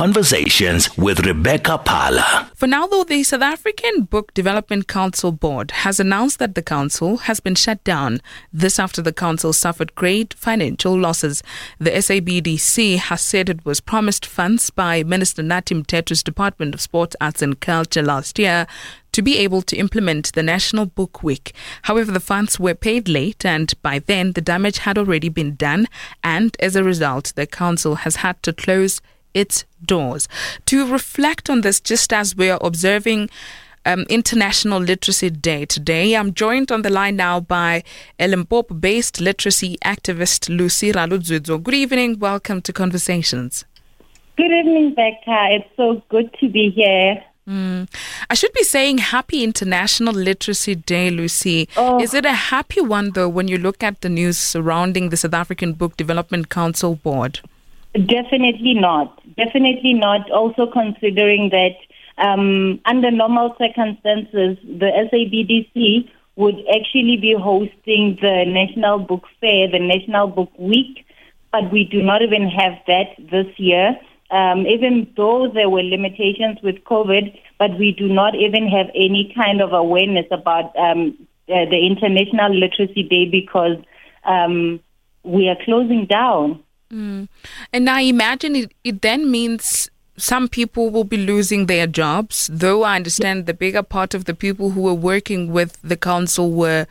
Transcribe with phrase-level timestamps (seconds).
[0.00, 2.50] Conversations with Rebecca Pala.
[2.54, 7.18] For now, though, the South African Book Development Council Board has announced that the council
[7.18, 8.22] has been shut down.
[8.50, 11.42] This after the council suffered great financial losses.
[11.78, 17.14] The SABDC has said it was promised funds by Minister Nathi Mthethwa's Department of Sports,
[17.20, 18.66] Arts and Culture last year
[19.12, 21.52] to be able to implement the National Book Week.
[21.82, 25.88] However, the funds were paid late, and by then the damage had already been done,
[26.24, 29.02] and as a result, the council has had to close
[29.34, 30.28] its doors.
[30.66, 33.30] To reflect on this, just as we are observing
[33.86, 36.14] um, International Literacy Day today.
[36.14, 37.82] I'm joined on the line now by
[38.18, 41.62] Limpopo based literacy activist Lucy Raludzwidzo.
[41.62, 42.18] Good evening.
[42.18, 43.64] Welcome to Conversations.
[44.36, 45.48] Good evening, Becca.
[45.50, 47.22] It's so good to be here.
[47.48, 47.88] Mm.
[48.28, 51.68] I should be saying Happy International Literacy Day, Lucy.
[51.76, 52.00] Oh.
[52.00, 55.34] Is it a happy one, though, when you look at the news surrounding the South
[55.34, 57.40] African Book Development Council Board?
[57.92, 59.20] Definitely not.
[59.36, 60.30] Definitely not.
[60.30, 61.76] Also considering that
[62.18, 69.80] um, under normal circumstances, the SABDC would actually be hosting the National Book Fair, the
[69.80, 71.04] National Book Week,
[71.50, 73.98] but we do not even have that this year.
[74.30, 79.34] Um, even though there were limitations with COVID, but we do not even have any
[79.34, 83.76] kind of awareness about um, uh, the International Literacy Day because
[84.24, 84.78] um,
[85.24, 86.62] we are closing down.
[86.92, 87.28] Mm.
[87.72, 92.82] And I imagine it, it then means some people will be losing their jobs, though
[92.82, 96.86] I understand the bigger part of the people who were working with the council were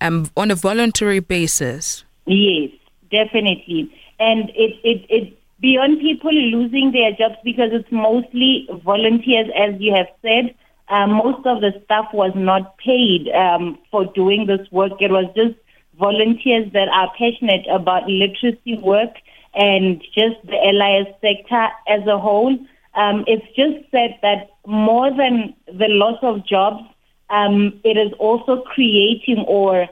[0.00, 2.04] um, on a voluntary basis.
[2.26, 2.70] Yes,
[3.10, 3.92] definitely.
[4.18, 9.94] And it, it, it beyond people losing their jobs because it's mostly volunteers, as you
[9.94, 10.54] have said.
[10.88, 14.92] Uh, most of the staff was not paid um, for doing this work.
[15.00, 15.54] It was just
[15.98, 19.10] volunteers that are passionate about literacy work
[19.54, 22.56] and just the LIS sector as a whole.
[22.94, 26.82] Um, it's just said that more than the loss of jobs,
[27.28, 29.88] um, it is also creating or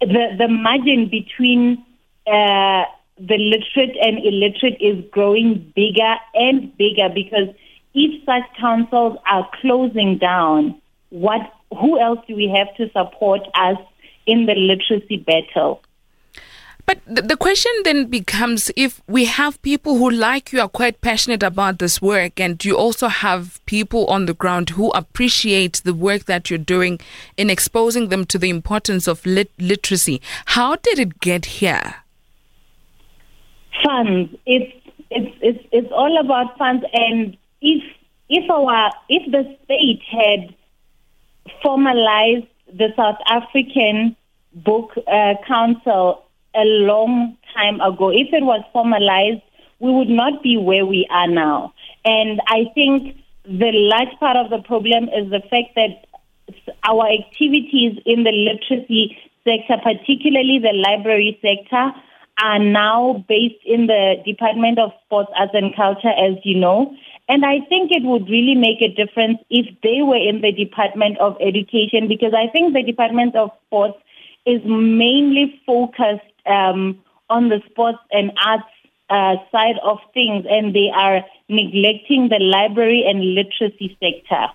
[0.00, 1.84] the the margin between
[2.26, 2.84] uh,
[3.18, 7.54] the literate and illiterate is growing bigger and bigger because
[7.94, 10.80] if such councils are closing down,
[11.10, 13.76] what who else do we have to support us
[14.26, 15.82] in the literacy battle?
[16.90, 21.40] But the question then becomes if we have people who, like you, are quite passionate
[21.40, 26.24] about this work, and you also have people on the ground who appreciate the work
[26.24, 26.98] that you're doing
[27.36, 31.94] in exposing them to the importance of lit- literacy, how did it get here?
[33.84, 34.34] Funds.
[34.44, 34.74] It's,
[35.10, 36.84] it's, it's, it's all about funds.
[36.92, 37.84] And if,
[38.28, 40.56] if, our, if the state had
[41.62, 44.16] formalized the South African
[44.54, 46.24] Book uh, Council
[46.54, 48.10] a long time ago.
[48.10, 49.42] If it was formalized,
[49.78, 51.72] we would not be where we are now.
[52.04, 56.06] And I think the large part of the problem is the fact that
[56.84, 61.92] our activities in the literacy sector, particularly the library sector,
[62.42, 66.94] are now based in the Department of Sports, Arts and Culture, as you know.
[67.28, 71.18] And I think it would really make a difference if they were in the Department
[71.18, 73.98] of Education because I think the Department of Sports
[74.46, 78.64] is mainly focused um, on the sports and arts
[79.08, 84.46] uh, side of things, and they are neglecting the library and literacy sector.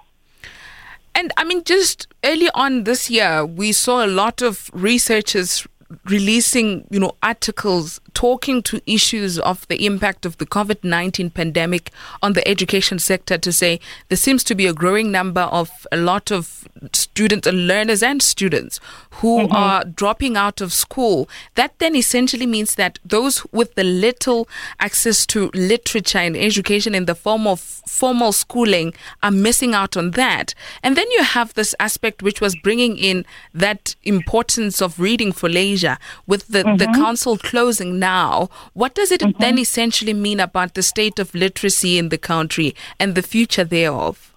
[1.13, 5.65] And I mean, just early on this year, we saw a lot of researchers
[6.05, 11.91] releasing, you know, articles talking to issues of the impact of the COVID 19 pandemic
[12.23, 15.97] on the education sector to say there seems to be a growing number of a
[15.97, 18.79] lot of students and learners and students
[19.15, 19.53] who mm-hmm.
[19.53, 21.29] are dropping out of school.
[21.55, 24.47] That then essentially means that those with the little
[24.79, 28.93] access to literature and education in the form of formal schooling
[29.23, 30.53] are missing out on that.
[30.81, 35.49] And then you have this aspect which was bringing in that importance of reading for
[35.49, 36.77] leisure with the, mm-hmm.
[36.77, 39.41] the council closing now, what does it mm-hmm.
[39.41, 42.69] then essentially mean about the state of literacy in the country
[42.99, 44.33] and the future thereof?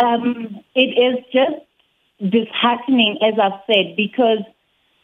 [0.00, 1.58] Um, it is just
[2.34, 4.42] disheartening, as I've said, because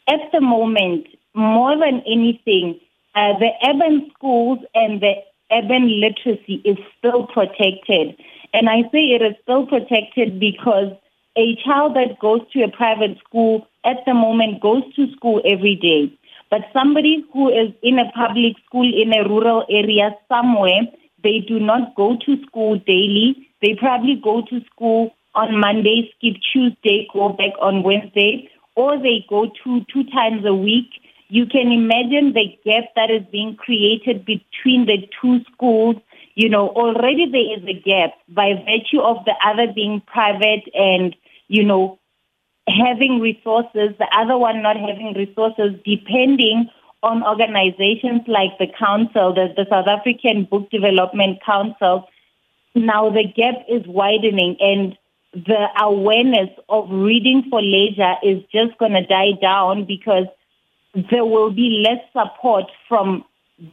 [0.09, 2.81] at the moment, more than anything,
[3.15, 5.15] uh, the urban schools and the
[5.53, 8.17] urban literacy is still protected.
[8.53, 10.91] And I say it is still protected because
[11.37, 15.77] a child that goes to a private school at the moment goes to school every
[15.77, 16.03] day.
[16.50, 20.83] But somebody who is in a public school in a rural area somewhere,
[21.23, 23.49] they do not go to school daily.
[23.61, 29.25] They probably go to school on Monday, skip Tuesday, go back on Wednesday, or they
[29.29, 30.89] go to two times a week.
[31.29, 35.97] You can imagine the gap that is being created between the two schools
[36.39, 41.17] you know, already there is a gap by virtue of the other being private and,
[41.49, 41.98] you know,
[42.69, 46.70] having resources, the other one not having resources, depending
[47.03, 52.09] on organizations like the council, the, the South African Book Development Council.
[52.75, 54.97] Now the gap is widening and
[55.32, 60.26] the awareness of reading for leisure is just going to die down because
[61.11, 63.25] there will be less support from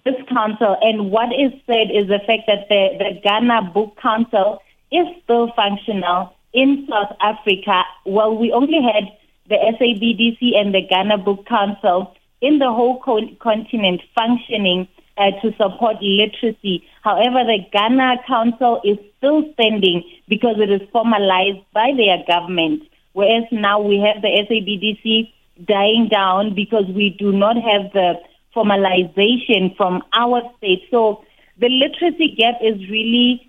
[0.03, 0.77] this council.
[0.81, 5.51] And what is said is the fact that the, the Ghana Book Council is still
[5.56, 7.83] functional in South Africa.
[8.06, 9.06] Well, we only had
[9.50, 14.88] the SABDC and the Ghana Book Council in the whole co- continent functioning
[15.18, 16.84] uh, to support literacy.
[17.04, 23.44] However, the Ghana Council is still standing because it is formalized by their government, whereas
[23.52, 25.31] now we have the SABDC
[25.66, 28.16] dying down because we do not have the
[28.56, 30.84] formalization from our state.
[30.92, 31.24] So
[31.60, 33.48] the literacy gap is really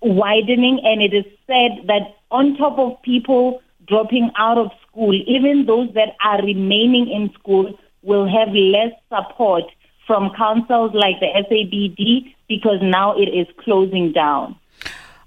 [0.00, 5.66] widening, and it is said that on top of people dropping out of school, even
[5.66, 9.64] those that are remaining in school will have less support
[10.06, 14.56] from councils like the SABD because now it is closing down.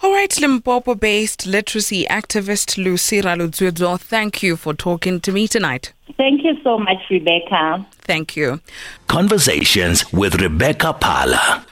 [0.02, 5.92] All right, Limpopo based literacy activist Lucy Raludzwidzo, thank you for talking to me tonight.
[6.16, 7.86] Thank you so much, Rebecca.
[8.02, 8.62] Thank you.
[9.08, 11.66] Conversations with Rebecca Pala.